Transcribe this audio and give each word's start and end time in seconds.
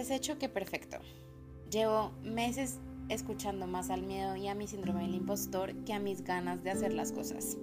Antes 0.00 0.16
hecho 0.16 0.38
que 0.38 0.48
perfecto. 0.48 0.96
Llevo 1.70 2.12
meses 2.22 2.78
escuchando 3.10 3.66
más 3.66 3.90
al 3.90 4.00
miedo 4.00 4.34
y 4.34 4.48
a 4.48 4.54
mi 4.54 4.66
síndrome 4.66 5.02
del 5.02 5.14
impostor 5.14 5.74
que 5.84 5.92
a 5.92 5.98
mis 5.98 6.24
ganas 6.24 6.64
de 6.64 6.70
hacer 6.70 6.94
las 6.94 7.12
cosas. 7.12 7.58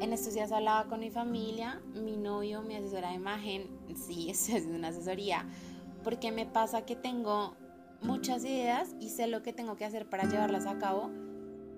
En 0.00 0.12
estos 0.12 0.34
días 0.34 0.52
hablaba 0.52 0.88
con 0.88 1.00
mi 1.00 1.10
familia, 1.10 1.82
mi 1.94 2.16
novio, 2.16 2.62
mi 2.62 2.76
asesora 2.76 3.08
de 3.08 3.16
imagen, 3.16 3.66
sí, 3.96 4.30
es 4.30 4.48
una 4.66 4.86
asesoría, 4.86 5.46
porque 6.04 6.30
me 6.30 6.46
pasa 6.46 6.86
que 6.86 6.94
tengo 6.94 7.56
muchas 8.02 8.44
ideas 8.44 8.94
y 9.00 9.08
sé 9.08 9.26
lo 9.26 9.42
que 9.42 9.52
tengo 9.52 9.74
que 9.74 9.84
hacer 9.84 10.08
para 10.08 10.28
llevarlas 10.28 10.64
a 10.64 10.78
cabo, 10.78 11.10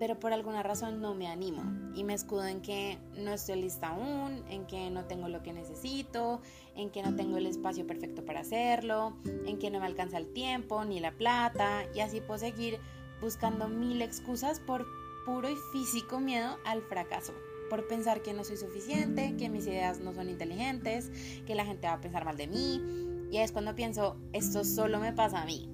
pero 0.00 0.18
por 0.18 0.32
alguna 0.32 0.62
razón 0.62 1.02
no 1.02 1.14
me 1.14 1.28
animo. 1.28 1.62
Y 1.94 2.04
me 2.04 2.14
escudo 2.14 2.46
en 2.46 2.62
que 2.62 2.98
no 3.18 3.32
estoy 3.32 3.60
lista 3.60 3.88
aún, 3.88 4.42
en 4.48 4.66
que 4.66 4.88
no 4.90 5.04
tengo 5.04 5.28
lo 5.28 5.42
que 5.42 5.52
necesito, 5.52 6.40
en 6.74 6.88
que 6.88 7.02
no 7.02 7.14
tengo 7.14 7.36
el 7.36 7.44
espacio 7.44 7.86
perfecto 7.86 8.24
para 8.24 8.40
hacerlo, 8.40 9.18
en 9.44 9.58
que 9.58 9.70
no 9.70 9.78
me 9.78 9.84
alcanza 9.84 10.16
el 10.16 10.32
tiempo 10.32 10.82
ni 10.86 11.00
la 11.00 11.12
plata 11.12 11.84
y 11.94 12.00
así 12.00 12.22
puedo 12.22 12.40
seguir 12.40 12.80
buscando 13.20 13.68
mil 13.68 14.00
excusas 14.00 14.58
por 14.58 14.86
puro 15.26 15.50
y 15.50 15.56
físico 15.70 16.18
miedo 16.18 16.56
al 16.64 16.80
fracaso, 16.80 17.34
por 17.68 17.86
pensar 17.86 18.22
que 18.22 18.32
no 18.32 18.42
soy 18.42 18.56
suficiente, 18.56 19.36
que 19.36 19.50
mis 19.50 19.66
ideas 19.66 20.00
no 20.00 20.14
son 20.14 20.30
inteligentes, 20.30 21.10
que 21.46 21.54
la 21.54 21.66
gente 21.66 21.88
va 21.88 21.92
a 21.94 22.00
pensar 22.00 22.24
mal 22.24 22.38
de 22.38 22.46
mí. 22.46 23.28
Y 23.30 23.36
es 23.36 23.52
cuando 23.52 23.74
pienso, 23.74 24.16
esto 24.32 24.64
solo 24.64 24.98
me 24.98 25.12
pasa 25.12 25.42
a 25.42 25.44
mí, 25.44 25.68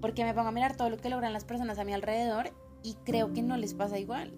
porque 0.00 0.22
me 0.22 0.32
pongo 0.32 0.50
a 0.50 0.52
mirar 0.52 0.76
todo 0.76 0.90
lo 0.90 0.96
que 0.96 1.10
logran 1.10 1.32
las 1.32 1.44
personas 1.44 1.80
a 1.80 1.84
mi 1.84 1.92
alrededor 1.92 2.52
y 2.84 2.94
creo 3.04 3.32
que 3.32 3.42
no 3.42 3.56
les 3.56 3.74
pasa 3.74 3.98
igual. 3.98 4.32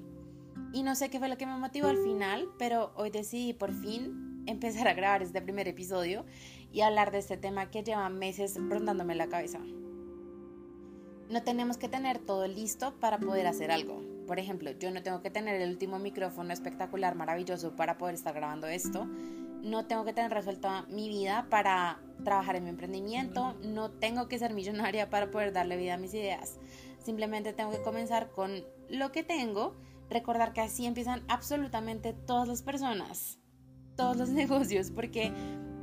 Y 0.73 0.82
no 0.82 0.95
sé 0.95 1.10
qué 1.10 1.18
fue 1.18 1.28
lo 1.28 1.36
que 1.36 1.46
me 1.46 1.59
motivó 1.59 1.88
al 1.88 1.98
final, 1.98 2.48
pero 2.59 2.92
hoy 2.95 3.10
decidí 3.10 3.52
por 3.52 3.74
fin 3.74 4.45
empezar 4.46 4.88
a 4.88 4.95
grabar 4.95 5.22
este 5.22 5.42
primer 5.42 5.69
episodio 5.69 6.24
y 6.72 6.80
hablar 6.80 7.11
de 7.11 7.19
este 7.19 7.36
tema 7.36 7.70
que 7.70 7.83
lleva 7.83 8.08
meses 8.08 8.56
rondándome 8.56 9.14
la 9.14 9.28
cabeza. 9.28 9.58
No 11.28 11.42
tenemos 11.42 11.77
que 11.77 11.89
tener 11.89 12.20
todo 12.20 12.47
listo 12.47 12.94
para 13.00 13.19
poder 13.19 13.48
hacer 13.48 13.72
algo. 13.72 14.00
Por 14.28 14.39
ejemplo, 14.39 14.70
yo 14.70 14.92
no 14.92 15.02
tengo 15.02 15.22
que 15.22 15.30
tener 15.30 15.61
el 15.61 15.70
último 15.70 15.98
micrófono 15.98 16.52
espectacular, 16.52 17.17
maravilloso 17.17 17.74
para 17.74 17.98
poder 17.98 18.14
estar 18.14 18.34
grabando 18.34 18.69
esto. 18.69 19.06
No 19.62 19.86
tengo 19.86 20.05
que 20.05 20.12
tener 20.12 20.30
resuelta 20.30 20.86
mi 20.89 21.08
vida 21.08 21.48
para 21.50 21.98
trabajar 22.22 22.55
en 22.56 22.64
mi 22.64 22.70
emprendimiento. 22.70 23.56
No 23.64 23.91
tengo 23.91 24.28
que 24.28 24.39
ser 24.39 24.55
millonaria 24.55 25.11
para 25.11 25.30
poder 25.33 25.52
darle 25.52 25.77
vida 25.77 25.94
a 25.94 25.98
mis 25.98 26.14
ideas. 26.14 26.61
Simplemente 27.06 27.52
tengo 27.52 27.70
que 27.70 27.82
comenzar 27.82 28.32
con 28.32 28.64
lo 28.88 29.12
que 29.12 29.22
tengo, 29.22 29.76
recordar 30.10 30.52
que 30.52 30.60
así 30.60 30.86
empiezan 30.86 31.22
absolutamente 31.28 32.12
todas 32.12 32.48
las 32.48 32.62
personas, 32.62 33.38
todos 33.94 34.16
los 34.16 34.28
negocios, 34.42 34.90
porque 34.90 35.30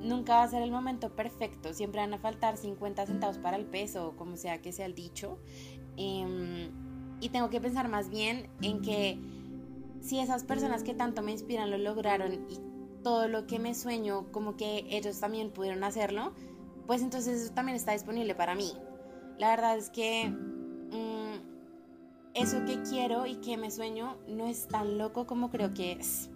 nunca 0.01 0.35
va 0.35 0.43
a 0.43 0.49
ser 0.49 0.61
el 0.63 0.69
momento 0.69 1.15
perfecto, 1.15 1.73
siempre 1.73 2.01
van 2.01 2.13
a 2.13 2.17
faltar 2.17 2.57
50 2.57 3.05
centavos 3.05 3.37
para 3.37 3.55
el 3.55 3.63
peso, 3.63 4.09
o 4.09 4.17
como 4.17 4.35
sea 4.35 4.61
que 4.61 4.73
sea 4.73 4.85
el 4.85 4.95
dicho. 4.95 5.39
Em, 5.95 6.69
y 7.21 7.29
tengo 7.29 7.49
que 7.49 7.61
pensar 7.61 7.87
más 7.87 8.09
bien 8.09 8.49
en 8.61 8.81
que 8.81 9.17
si 10.01 10.19
esas 10.19 10.43
personas 10.43 10.83
que 10.83 10.93
tanto 10.93 11.21
me 11.21 11.31
inspiran 11.31 11.71
lo 11.71 11.77
lograron 11.77 12.33
y 12.33 12.59
todo 13.01 13.29
lo 13.29 13.47
que 13.47 13.59
me 13.59 13.75
sueño, 13.75 14.29
como 14.33 14.57
que 14.57 14.85
ellos 14.89 15.21
también 15.21 15.51
pudieron 15.51 15.85
hacerlo, 15.85 16.33
pues 16.85 17.01
entonces 17.01 17.43
eso 17.43 17.53
también 17.53 17.77
está 17.77 17.93
disponible 17.93 18.35
para 18.35 18.55
mí. 18.55 18.73
La 19.37 19.51
verdad 19.51 19.77
es 19.77 19.89
que 19.89 20.33
eso 22.33 22.65
que 22.65 22.81
quiero 22.81 23.25
y 23.25 23.35
que 23.35 23.57
me 23.57 23.71
sueño 23.71 24.17
no 24.27 24.47
es 24.47 24.67
tan 24.67 24.97
loco 24.97 25.27
como 25.27 25.49
creo 25.49 25.73
que 25.73 25.93
es. 25.93 26.29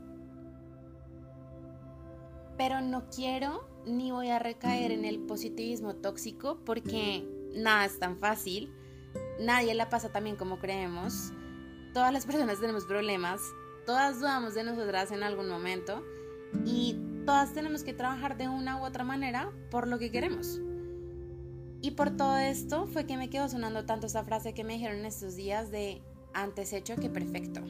Pero 2.57 2.81
no 2.81 3.09
quiero 3.09 3.67
ni 3.85 4.11
voy 4.11 4.29
a 4.29 4.39
recaer 4.39 4.91
en 4.91 5.05
el 5.05 5.19
positivismo 5.19 5.95
tóxico 5.95 6.59
porque 6.65 7.27
nada 7.53 7.85
es 7.85 7.99
tan 7.99 8.17
fácil. 8.17 8.73
Nadie 9.39 9.73
la 9.73 9.89
pasa 9.89 10.11
tan 10.11 10.25
bien 10.25 10.35
como 10.35 10.59
creemos. 10.59 11.31
Todas 11.93 12.13
las 12.13 12.25
personas 12.25 12.59
tenemos 12.59 12.85
problemas. 12.85 13.41
Todas 13.85 14.19
dudamos 14.19 14.53
de 14.53 14.63
nosotras 14.63 15.11
en 15.11 15.23
algún 15.23 15.49
momento. 15.49 16.03
Y 16.65 16.99
todas 17.25 17.53
tenemos 17.53 17.83
que 17.83 17.93
trabajar 17.93 18.37
de 18.37 18.47
una 18.47 18.81
u 18.81 18.85
otra 18.85 19.03
manera 19.03 19.51
por 19.71 19.87
lo 19.87 19.97
que 19.99 20.11
queremos. 20.11 20.59
Y 21.81 21.91
por 21.91 22.15
todo 22.15 22.37
esto 22.37 22.87
fue 22.87 23.05
que 23.05 23.17
me 23.17 23.29
quedó 23.29 23.47
sonando 23.49 23.85
tanto 23.85 24.07
esa 24.07 24.23
frase 24.23 24.53
que 24.53 24.63
me 24.63 24.73
dijeron 24.73 25.05
estos 25.05 25.35
días 25.35 25.71
de 25.71 26.01
antes 26.33 26.73
hecho 26.73 26.95
que 26.95 27.09
perfecto. 27.09 27.61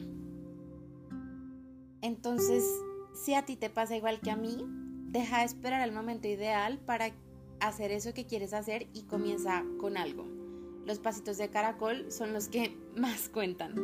Entonces, 2.00 2.64
si 3.14 3.34
a 3.34 3.44
ti 3.44 3.56
te 3.56 3.70
pasa 3.70 3.96
igual 3.96 4.20
que 4.20 4.30
a 4.30 4.36
mí, 4.36 4.64
deja 5.10 5.40
de 5.40 5.44
esperar 5.44 5.86
el 5.86 5.94
momento 5.94 6.28
ideal 6.28 6.78
para 6.78 7.12
hacer 7.60 7.90
eso 7.90 8.14
que 8.14 8.26
quieres 8.26 8.52
hacer 8.52 8.86
y 8.92 9.02
comienza 9.02 9.64
con 9.78 9.96
algo. 9.96 10.26
Los 10.86 11.00
pasitos 11.00 11.36
de 11.36 11.50
caracol 11.50 12.10
son 12.10 12.32
los 12.32 12.48
que 12.48 12.76
más 12.96 13.28
cuentan. 13.28 13.74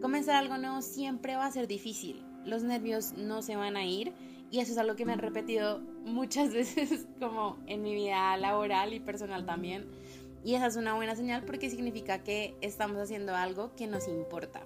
Comenzar 0.00 0.36
algo 0.36 0.58
nuevo 0.58 0.82
siempre 0.82 1.36
va 1.36 1.46
a 1.46 1.52
ser 1.52 1.66
difícil. 1.66 2.24
Los 2.44 2.62
nervios 2.62 3.14
no 3.14 3.42
se 3.42 3.56
van 3.56 3.76
a 3.76 3.86
ir 3.86 4.12
y 4.54 4.60
eso 4.60 4.70
es 4.70 4.78
algo 4.78 4.94
que 4.94 5.04
me 5.04 5.12
han 5.12 5.18
repetido 5.18 5.80
muchas 6.04 6.52
veces 6.54 7.08
como 7.18 7.58
en 7.66 7.82
mi 7.82 7.92
vida 7.92 8.36
laboral 8.36 8.94
y 8.94 9.00
personal 9.00 9.44
también. 9.44 9.90
Y 10.44 10.54
esa 10.54 10.68
es 10.68 10.76
una 10.76 10.94
buena 10.94 11.16
señal 11.16 11.44
porque 11.44 11.70
significa 11.70 12.22
que 12.22 12.56
estamos 12.60 12.98
haciendo 12.98 13.34
algo 13.34 13.74
que 13.74 13.88
nos 13.88 14.06
importa. 14.06 14.64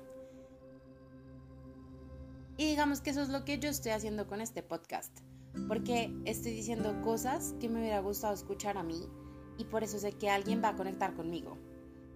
Y 2.58 2.66
digamos 2.66 3.00
que 3.00 3.08
eso 3.08 3.22
es 3.22 3.30
lo 3.30 3.46
que 3.46 3.58
yo 3.58 3.70
estoy 3.70 3.92
haciendo 3.92 4.26
con 4.26 4.42
este 4.42 4.62
podcast. 4.62 5.20
Porque 5.68 6.12
estoy 6.26 6.52
diciendo 6.52 7.00
cosas 7.00 7.54
que 7.58 7.70
me 7.70 7.80
hubiera 7.80 8.00
gustado 8.00 8.34
escuchar 8.34 8.76
a 8.76 8.82
mí 8.82 9.08
y 9.56 9.64
por 9.64 9.84
eso 9.84 9.98
sé 9.98 10.12
que 10.12 10.28
alguien 10.28 10.62
va 10.62 10.68
a 10.68 10.76
conectar 10.76 11.14
conmigo. 11.14 11.56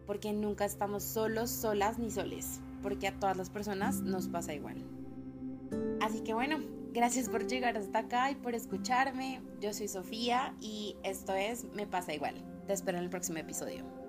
Porque 0.06 0.34
nunca 0.34 0.66
estamos 0.66 1.04
solos, 1.04 1.49
solas 1.49 1.99
ni 1.99 2.10
soles. 2.10 2.60
Porque 2.83 3.09
a 3.09 3.19
todas 3.19 3.39
las 3.39 3.49
personas 3.49 4.03
nos 4.03 4.28
pasa 4.28 4.53
igual. 4.53 4.84
Así 6.03 6.21
que 6.21 6.34
bueno, 6.34 6.81
Gracias 6.92 7.30
por 7.30 7.47
llegar 7.47 7.78
hasta 7.78 8.00
acá 8.00 8.30
y 8.30 8.34
por 8.34 8.54
escucharme. 8.54 9.41
Yo 9.60 9.72
soy 9.72 9.88
Sofía 9.88 10.54
y 10.60 10.98
esto 11.03 11.34
es 11.34 11.64
Me 11.72 11.86
pasa 11.86 12.12
igual. 12.12 12.34
Te 12.66 12.75
espero 12.75 12.98
en 12.98 13.04
el 13.04 13.10
próximo 13.10 13.38
episodio. 13.38 14.01